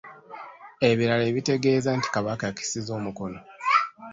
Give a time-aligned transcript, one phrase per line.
[0.89, 3.39] Ebirala ebitegeeza nti Kabaka akisizza omukono